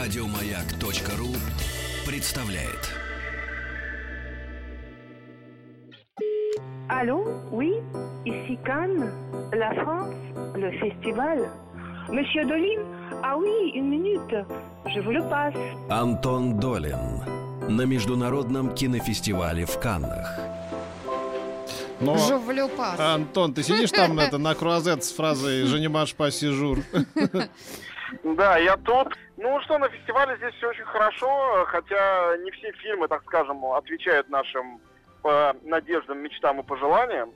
Радиомаяк.ру 0.00 1.28
представляет. 2.06 2.88
Allô 6.88 7.22
Oui 7.52 7.74
Ici 8.24 8.58
Cannes, 8.64 9.12
la 9.52 9.74
France, 9.74 10.14
le 10.56 10.70
festival. 10.80 11.50
Monsieur 12.08 12.46
Dolin 12.46 12.80
Ah 13.22 13.36
oui, 13.36 13.72
une 13.74 13.90
minute. 13.90 14.36
Je 14.86 15.00
vous 15.00 15.10
le 15.10 15.20
passe. 15.28 15.54
Антон 15.90 16.58
Долин 16.58 17.22
на 17.68 17.82
Международном 17.82 18.74
кинофестивале 18.74 19.66
в 19.66 19.78
Каннах. 19.80 20.34
Но, 22.00 22.16
Жовлю 22.16 22.68
пас. 22.68 22.98
Антон, 22.98 23.52
ты 23.52 23.62
сидишь 23.62 23.90
там 23.90 24.18
это, 24.18 24.38
на 24.38 24.54
круазет 24.54 25.04
с 25.04 25.12
фразой 25.12 25.64
«Женимаш 25.64 26.14
по 26.14 26.30
сижур». 26.30 26.78
Да, 28.22 28.58
я 28.58 28.76
тут. 28.76 29.16
Ну 29.36 29.60
что, 29.62 29.78
на 29.78 29.88
фестивале 29.88 30.36
здесь 30.36 30.54
все 30.54 30.68
очень 30.68 30.84
хорошо, 30.84 31.64
хотя 31.66 32.36
не 32.38 32.50
все 32.52 32.72
фильмы, 32.72 33.08
так 33.08 33.22
скажем, 33.22 33.64
отвечают 33.64 34.28
нашим 34.28 34.80
э, 35.24 35.52
надеждам, 35.62 36.18
мечтам 36.18 36.60
и 36.60 36.62
пожеланиям. 36.62 37.32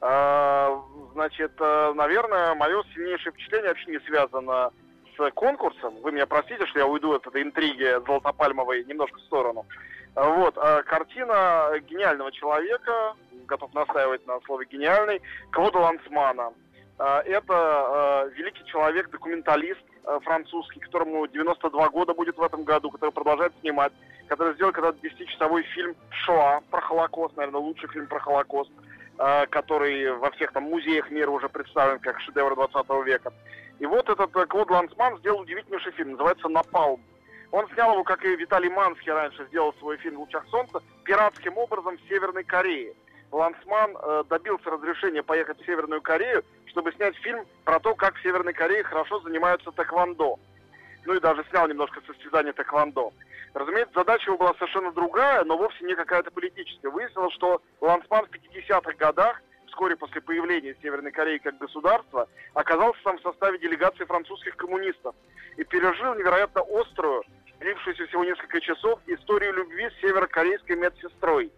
А, 0.00 0.82
значит, 1.12 1.52
э, 1.58 1.92
наверное, 1.94 2.54
мое 2.54 2.82
сильнейшее 2.94 3.32
впечатление 3.32 3.68
вообще 3.68 3.90
не 3.90 4.00
связано 4.00 4.70
с 5.16 5.30
конкурсом. 5.32 5.94
Вы 6.02 6.12
меня 6.12 6.26
простите, 6.26 6.66
что 6.66 6.78
я 6.78 6.86
уйду 6.86 7.12
от 7.12 7.26
этой 7.26 7.42
интриги 7.42 8.04
золотопальмовой 8.06 8.84
немножко 8.84 9.18
в 9.18 9.22
сторону. 9.22 9.66
Вот, 10.14 10.56
а, 10.56 10.82
картина 10.82 11.70
гениального 11.88 12.32
человека, 12.32 13.14
готов 13.46 13.72
настаивать 13.74 14.26
на 14.26 14.40
слове 14.40 14.66
гениальный, 14.70 15.20
Клода 15.52 15.78
Лансмана. 15.78 16.52
А, 16.98 17.20
Это 17.22 18.26
э, 18.26 18.30
великий 18.36 18.64
человек, 18.66 19.10
документалист 19.10 19.80
э, 20.04 20.18
французский, 20.22 20.80
которому 20.80 21.26
92 21.26 21.88
года 21.90 22.14
будет 22.14 22.36
в 22.38 22.42
этом 22.42 22.64
году, 22.64 22.90
который 22.90 23.10
продолжает 23.10 23.52
снимать, 23.60 23.92
который 24.28 24.54
сделал 24.54 24.72
когда-то 24.72 24.98
10-часовой 25.06 25.62
фильм 25.74 25.94
«Шоа» 26.10 26.60
про 26.70 26.80
Холокост, 26.80 27.36
наверное, 27.36 27.60
лучший 27.60 27.88
фильм 27.90 28.06
про 28.06 28.18
Холокост, 28.18 28.70
который 29.50 30.12
во 30.12 30.30
всех 30.32 30.52
там 30.52 30.64
музеях 30.64 31.10
мира 31.10 31.30
уже 31.30 31.48
представлен 31.48 31.98
как 32.00 32.20
шедевр 32.20 32.54
20 32.54 33.06
века. 33.06 33.32
И 33.78 33.86
вот 33.86 34.08
этот 34.08 34.34
э, 34.34 34.46
Клод 34.46 34.70
Лансман 34.70 35.18
сделал 35.18 35.40
удивительнейший 35.40 35.92
фильм, 35.92 36.12
называется 36.12 36.48
«Напалм». 36.48 37.00
Он 37.52 37.68
снял 37.74 37.92
его, 37.92 38.04
как 38.04 38.24
и 38.24 38.36
Виталий 38.36 38.70
Манский 38.70 39.12
раньше 39.12 39.46
сделал 39.46 39.72
свой 39.74 39.96
фильм 39.98 40.16
«В 40.16 40.20
лучах 40.20 40.46
солнца», 40.48 40.82
пиратским 41.04 41.56
образом 41.58 41.96
в 41.96 42.08
Северной 42.08 42.44
Корее. 42.44 42.94
Лансман 43.32 43.96
э, 43.96 44.24
добился 44.28 44.70
разрешения 44.70 45.22
поехать 45.22 45.60
в 45.60 45.66
Северную 45.66 46.00
Корею, 46.02 46.44
чтобы 46.66 46.92
снять 46.92 47.16
фильм 47.16 47.44
про 47.64 47.80
то, 47.80 47.94
как 47.94 48.16
в 48.16 48.22
Северной 48.22 48.52
Корее 48.52 48.84
хорошо 48.84 49.20
занимаются 49.20 49.72
тэквондо. 49.72 50.38
Ну 51.04 51.14
и 51.14 51.20
даже 51.20 51.44
снял 51.50 51.68
немножко 51.68 52.00
состязания 52.06 52.52
тэквондо. 52.52 53.12
Разумеется, 53.54 53.94
задача 53.94 54.26
его 54.26 54.38
была 54.38 54.54
совершенно 54.54 54.92
другая, 54.92 55.44
но 55.44 55.56
вовсе 55.56 55.84
не 55.84 55.94
какая-то 55.94 56.30
политическая. 56.30 56.90
Выяснилось, 56.90 57.32
что 57.34 57.62
Лансман 57.80 58.26
в 58.26 58.30
50-х 58.30 58.92
годах, 58.98 59.40
вскоре 59.68 59.96
после 59.96 60.20
появления 60.20 60.76
Северной 60.82 61.12
Кореи 61.12 61.38
как 61.38 61.56
государства, 61.58 62.28
оказался 62.54 63.00
там 63.04 63.18
в 63.18 63.22
составе 63.22 63.58
делегации 63.58 64.04
французских 64.04 64.56
коммунистов 64.56 65.14
и 65.56 65.64
пережил 65.64 66.14
невероятно 66.14 66.62
острую, 66.62 67.22
длившуюся 67.60 68.06
всего 68.06 68.24
несколько 68.24 68.60
часов, 68.60 69.00
историю 69.06 69.54
любви 69.54 69.88
с 69.88 70.00
северокорейской 70.00 70.76
медсестрой. 70.76 71.50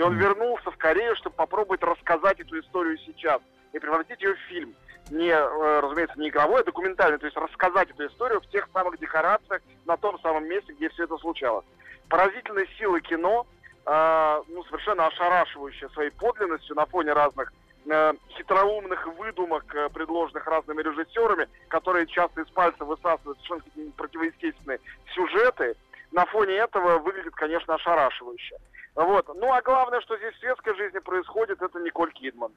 И 0.00 0.02
он 0.02 0.16
вернулся 0.16 0.70
в 0.70 0.78
Корею, 0.78 1.14
чтобы 1.16 1.36
попробовать 1.36 1.82
рассказать 1.82 2.40
эту 2.40 2.58
историю 2.58 2.96
сейчас 3.04 3.42
и 3.74 3.78
превратить 3.78 4.22
ее 4.22 4.34
в 4.34 4.38
фильм. 4.48 4.74
Не, 5.10 5.28
э, 5.28 5.80
разумеется, 5.80 6.18
не 6.18 6.30
игровой, 6.30 6.62
а 6.62 6.64
документальный. 6.64 7.18
То 7.18 7.26
есть 7.26 7.36
рассказать 7.36 7.90
эту 7.90 8.06
историю 8.06 8.40
в 8.40 8.46
тех 8.46 8.66
самых 8.72 8.98
декорациях, 8.98 9.60
на 9.84 9.98
том 9.98 10.18
самом 10.20 10.48
месте, 10.48 10.72
где 10.72 10.88
все 10.88 11.04
это 11.04 11.18
случалось. 11.18 11.66
Поразительной 12.08 12.66
силы 12.78 13.02
кино, 13.02 13.46
э, 13.84 14.42
ну, 14.48 14.64
совершенно 14.64 15.06
ошарашивающее 15.06 15.90
своей 15.90 16.12
подлинностью 16.12 16.74
на 16.76 16.86
фоне 16.86 17.12
разных 17.12 17.52
э, 17.84 18.14
хитроумных 18.38 19.06
выдумок, 19.18 19.66
э, 19.74 19.90
предложенных 19.90 20.46
разными 20.46 20.80
режиссерами, 20.80 21.46
которые 21.68 22.06
часто 22.06 22.40
из 22.40 22.48
пальца 22.48 22.86
высасывают 22.86 23.38
совершенно 23.42 23.92
противоестественные 23.98 24.80
сюжеты. 25.14 25.76
На 26.10 26.24
фоне 26.24 26.54
этого 26.54 27.00
выглядит, 27.00 27.34
конечно, 27.34 27.74
ошарашивающе. 27.74 28.56
Вот. 28.94 29.28
Ну, 29.36 29.52
а 29.52 29.62
главное, 29.62 30.00
что 30.00 30.16
здесь 30.16 30.34
в 30.34 30.40
светской 30.40 30.74
жизни 30.74 30.98
происходит, 30.98 31.62
это 31.62 31.78
Николь 31.80 32.12
Кидман. 32.12 32.52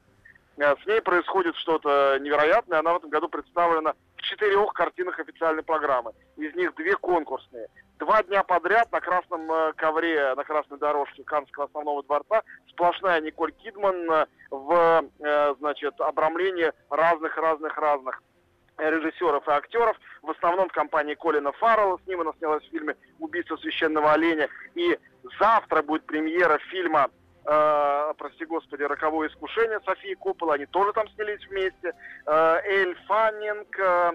Э, 0.56 0.74
С 0.82 0.86
ней 0.86 1.00
происходит 1.00 1.56
что-то 1.56 2.18
невероятное. 2.20 2.78
Она 2.80 2.94
в 2.94 2.96
этом 2.96 3.10
году 3.10 3.28
представлена 3.28 3.94
в 4.16 4.22
четырех 4.22 4.72
картинах 4.72 5.18
официальной 5.18 5.62
программы. 5.62 6.12
Из 6.36 6.54
них 6.54 6.74
две 6.74 6.96
конкурсные. 6.96 7.68
Два 7.98 8.22
дня 8.24 8.42
подряд 8.42 8.90
на 8.92 9.00
красном 9.00 9.50
э, 9.50 9.72
ковре, 9.74 10.34
на 10.34 10.44
красной 10.44 10.78
дорожке 10.78 11.22
Каннского 11.24 11.66
основного 11.66 12.02
дворца 12.02 12.42
сплошная 12.68 13.20
Николь 13.20 13.52
Кидман 13.52 14.10
э, 14.10 14.26
в, 14.50 15.04
значит, 15.58 16.00
обрамлении 16.00 16.72
разных-разных-разных 16.90 18.22
режиссеров 18.78 19.46
и 19.48 19.50
актеров, 19.50 19.96
в 20.22 20.30
основном 20.30 20.68
компании 20.68 21.14
Колина 21.14 21.52
Фаррелла, 21.52 21.98
с 22.02 22.06
ним 22.06 22.20
она 22.20 22.32
снялась 22.38 22.64
в 22.64 22.70
фильме 22.70 22.96
«Убийство 23.18 23.56
священного 23.56 24.12
оленя», 24.12 24.48
и 24.74 24.98
завтра 25.38 25.82
будет 25.82 26.04
премьера 26.06 26.58
фильма 26.70 27.08
э, 27.44 28.12
прости 28.18 28.44
господи, 28.44 28.82
«Роковое 28.82 29.28
искушение» 29.28 29.80
Софии 29.84 30.14
Коппола, 30.14 30.54
они 30.54 30.66
тоже 30.66 30.92
там 30.92 31.08
снялись 31.10 31.46
вместе, 31.48 31.92
Э, 32.26 32.60
Эль 32.64 32.96
Фаннинг, 33.06 33.78
э, 33.78 34.12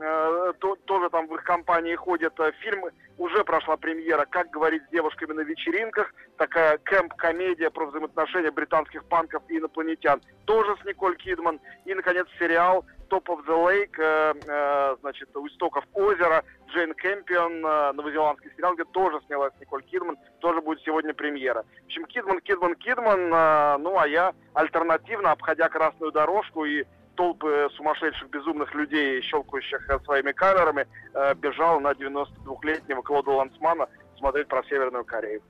то- 0.00 0.76
тоже 0.84 1.10
там 1.10 1.26
в 1.26 1.34
их 1.34 1.44
компании 1.44 1.94
ходят. 1.94 2.38
Э, 2.40 2.52
Фильм 2.60 2.84
уже 3.18 3.44
прошла 3.44 3.76
премьера 3.76 4.24
«Как 4.24 4.50
говорить 4.50 4.82
с 4.86 4.90
девушками 4.90 5.32
на 5.32 5.40
вечеринках», 5.42 6.14
такая 6.38 6.78
кэмп-комедия 6.78 7.70
про 7.70 7.86
взаимоотношения 7.86 8.50
британских 8.50 9.04
панков 9.04 9.42
и 9.48 9.58
инопланетян, 9.58 10.22
тоже 10.46 10.74
с 10.82 10.84
Николь 10.86 11.16
Кидман. 11.16 11.60
И, 11.84 11.94
наконец, 11.94 12.26
сериал 12.38 12.84
«Top 13.10 13.24
of 13.24 13.44
the 13.46 13.54
Lake», 13.54 13.96
э, 13.98 14.34
э, 14.46 14.96
значит, 15.00 15.36
«У 15.36 15.46
истоков 15.46 15.84
озера», 15.92 16.44
Джейн 16.68 16.94
Кэмпион, 16.94 17.66
э, 17.66 17.92
новозеландский 17.92 18.50
сериал, 18.56 18.74
где 18.74 18.84
тоже 18.84 19.20
снялась 19.26 19.52
Николь 19.60 19.82
Кидман, 19.82 20.16
тоже 20.38 20.60
будет 20.60 20.80
сегодня 20.82 21.12
премьера. 21.12 21.64
В 21.82 21.86
общем, 21.86 22.04
Кидман, 22.06 22.40
Кидман, 22.40 22.74
Кидман, 22.76 23.34
э, 23.34 23.76
ну, 23.78 23.98
а 23.98 24.06
я 24.06 24.32
альтернативно, 24.54 25.32
обходя 25.32 25.68
красную 25.68 26.12
дорожку 26.12 26.64
и 26.64 26.84
толпы 27.24 27.68
сумасшедших, 27.76 28.30
безумных 28.30 28.74
людей, 28.74 29.20
щелкающих 29.22 29.86
своими 30.06 30.32
камерами, 30.32 30.86
э, 31.12 31.34
бежал 31.34 31.78
на 31.80 31.90
92-летнего 31.92 33.02
Клода 33.02 33.30
Лансмана 33.32 33.88
смотреть 34.18 34.48
про 34.48 34.62
Северную 34.64 35.04
Корею. 35.04 35.42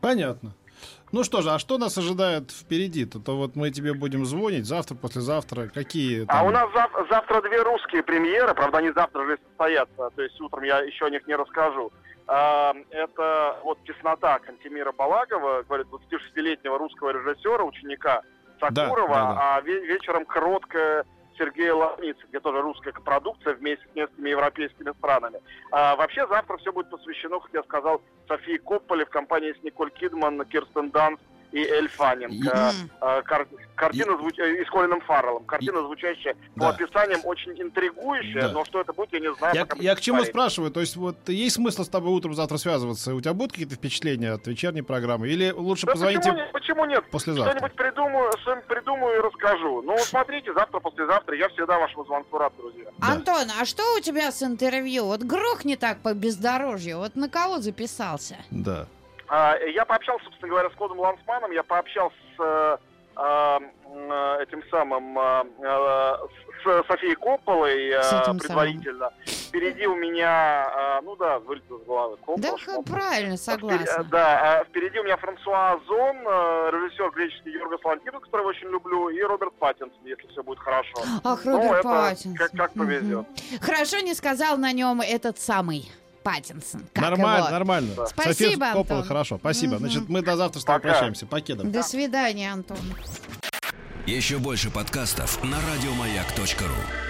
Понятно. 0.00 0.52
Ну 1.12 1.24
что 1.24 1.42
же, 1.42 1.50
а 1.50 1.58
что 1.58 1.76
нас 1.76 1.98
ожидает 1.98 2.52
впереди-то? 2.52 3.18
То 3.18 3.36
вот 3.36 3.56
мы 3.56 3.70
тебе 3.72 3.94
будем 3.94 4.24
звонить 4.24 4.64
завтра, 4.64 4.94
послезавтра. 4.94 5.66
Какие 5.74 6.22
А 6.22 6.26
там- 6.26 6.46
у 6.46 6.50
нас 6.50 6.70
зав- 6.72 7.08
завтра 7.10 7.42
две 7.42 7.62
русские 7.62 8.02
премьеры, 8.04 8.54
правда, 8.54 8.78
они 8.78 8.92
завтра 8.92 9.24
же 9.26 9.38
состоятся, 9.48 10.10
то 10.14 10.22
есть 10.22 10.40
утром 10.40 10.62
я 10.62 10.78
еще 10.82 11.06
о 11.06 11.10
них 11.10 11.26
не 11.26 11.34
расскажу. 11.34 11.90
А, 12.28 12.74
Это 12.92 13.58
вот 13.64 13.78
«Теснота» 13.84 14.38
Кантемира 14.38 14.92
Балагова, 14.92 15.64
говорит, 15.68 15.88
26-летнего 15.88 16.78
русского 16.78 17.10
режиссера, 17.10 17.64
ученика 17.64 18.22
Сакурова, 18.60 19.14
да, 19.14 19.34
да. 19.34 19.56
а 19.56 19.60
ве- 19.62 19.84
вечером 19.86 20.24
«Кроткая» 20.24 21.04
Сергея 21.38 21.74
Лавницы, 21.74 22.20
где 22.28 22.38
тоже 22.38 22.60
русская 22.60 22.92
продукция 22.92 23.54
вместе 23.54 23.86
с 23.90 23.96
несколькими 23.96 24.28
европейскими 24.28 24.92
странами. 24.98 25.40
А 25.72 25.96
вообще 25.96 26.26
завтра 26.26 26.58
все 26.58 26.70
будет 26.70 26.90
посвящено, 26.90 27.40
как 27.40 27.50
я 27.54 27.62
сказал, 27.62 28.02
Софии 28.28 28.58
Копполе 28.58 29.06
в 29.06 29.08
компании 29.10 29.54
с 29.58 29.62
Николь 29.62 29.90
Кидман, 29.90 30.44
Кирстен 30.44 30.90
Данст 30.90 31.22
и 31.52 31.58
Эль 31.58 31.88
Фаннинг. 31.88 32.32
И- 32.32 32.48
А, 33.00 33.22
кар- 33.22 33.46
Картина 33.74 34.16
звуч... 34.18 34.38
э, 34.38 34.60
и 34.60 34.64
с 34.64 34.68
Колином 34.68 35.00
Фарреллом. 35.00 35.44
Картина, 35.44 35.80
звучащая 35.80 36.36
Да. 36.54 36.66
по 36.66 36.74
описаниям 36.74 37.20
очень 37.24 37.52
интригующая, 37.60 38.42
Да. 38.42 38.52
но 38.52 38.64
что 38.66 38.80
это 38.82 38.92
будет, 38.92 39.12
я 39.14 39.20
не 39.20 39.32
знаю. 39.34 39.54
Я, 39.54 39.66
я 39.76 39.94
к 39.94 40.00
чему 40.00 40.18
посмотрим. 40.18 40.32
спрашиваю? 40.34 40.70
То 40.70 40.80
есть 40.80 40.96
вот 40.96 41.16
есть 41.28 41.56
смысл 41.56 41.84
с 41.84 41.88
тобой 41.88 42.12
утром 42.12 42.34
завтра 42.34 42.58
связываться? 42.58 43.14
У 43.14 43.20
тебя 43.20 43.32
будут 43.32 43.52
какие-то 43.52 43.76
впечатления 43.76 44.32
от 44.32 44.46
вечерней 44.46 44.82
программы? 44.82 45.28
Или 45.28 45.50
лучше 45.50 45.86
Да 45.86 45.92
позвоните 45.92 46.20
почему, 46.20 46.36
нет? 46.36 46.52
почему 46.52 46.84
нет? 46.84 47.10
послезавтра? 47.10 47.52
Что-нибудь 47.56 47.76
придумаю, 47.76 48.32
что-нибудь 48.42 48.66
придумаю 48.66 49.16
и 49.18 49.20
расскажу. 49.22 49.82
Ну, 49.82 49.96
смотрите, 49.98 50.52
завтра, 50.52 50.80
послезавтра. 50.80 51.36
Я 51.38 51.48
всегда 51.48 51.78
вашему 51.78 52.04
звонку 52.04 52.36
рад, 52.38 52.52
друзья. 52.58 52.84
Да. 52.98 53.12
Антон, 53.12 53.48
а 53.58 53.64
что 53.64 53.82
у 53.96 54.00
тебя 54.00 54.30
с 54.30 54.42
интервью? 54.42 55.06
Вот 55.06 55.22
грохни 55.22 55.76
так 55.76 56.00
по 56.02 56.12
бездорожью. 56.12 56.98
Вот 56.98 57.16
на 57.16 57.28
кого 57.30 57.58
записался? 57.60 58.36
Да. 58.50 58.86
А, 59.32 59.56
Я 59.58 59.84
пообщался, 59.84 60.24
собственно 60.24 60.50
говоря, 60.50 60.70
с 60.70 60.74
Клодом 60.74 60.98
Лансманом, 60.98 61.52
я 61.52 61.62
пообщался 61.62 62.16
с 62.36 62.78
а, 63.16 63.60
э, 63.60 64.42
этим 64.42 64.62
самым 64.70 65.16
а, 65.18 65.44
с 66.62 66.86
Софией 66.88 67.14
Копполой 67.16 67.92
С 68.02 68.24
предварительно. 68.40 69.10
Впереди 69.26 69.86
у 69.86 69.94
меня, 69.96 70.64
а, 70.68 71.00
ну 71.02 71.14
да, 71.16 71.38
вылетел 71.38 71.78
с 71.80 71.84
головы. 71.84 72.16
Коппола, 72.18 72.38
Да, 72.38 72.58
что- 72.58 72.82
правильно, 72.82 73.36
согласна. 73.36 74.04
Да, 74.04 74.60
а 74.60 74.64
впереди 74.64 74.98
у 74.98 75.04
меня 75.04 75.16
Франсуа 75.16 75.72
Озон, 75.72 76.16
э, 76.26 76.70
режиссер 76.72 77.10
греческий 77.10 77.50
Йоргос 77.52 77.84
Лантимос, 77.84 78.22
которого 78.24 78.48
очень 78.48 78.68
люблю, 78.68 79.08
и 79.10 79.20
Роберт 79.22 79.54
Паттинсон, 79.54 79.98
если 80.04 80.26
все 80.28 80.42
будет 80.42 80.58
хорошо. 80.58 80.94
Ах, 81.24 81.44
Ну, 81.44 81.52
Роберт 81.56 81.72
это 81.80 81.82
Паттинсон. 81.88 82.34
как- 82.36 82.52
как 82.52 82.72
повезет. 82.74 83.04
Мгм. 83.28 83.60
Хорошо 83.60 83.98
не 84.00 84.14
сказал 84.14 84.56
на 84.56 84.72
нем 84.72 85.00
этот 85.00 85.38
самый. 85.38 85.90
Паттинсон. 86.22 86.82
как 86.92 87.02
Нормально, 87.02 87.38
его. 87.46 87.50
нормально. 87.50 87.94
Спасибо, 88.08 88.32
София 88.32 88.56
Коппола, 88.58 88.80
Антон. 89.00 89.02
хорошо. 89.04 89.38
Спасибо. 89.38 89.74
Мгм. 89.74 89.78
Значит, 89.80 90.08
мы 90.08 90.22
до 90.22 90.36
завтра 90.36 90.60
с 90.60 90.64
тобой 90.64 90.80
Пока. 90.80 90.92
прощаемся. 90.92 91.26
Покедом. 91.26 91.70
До 91.72 91.82
свидания, 91.82 92.52
Антон. 92.52 92.78
Еще 94.06 94.38
больше 94.38 94.70
подкастов 94.70 95.42
на 95.44 95.58
радиомаяк.ру. 95.60 97.09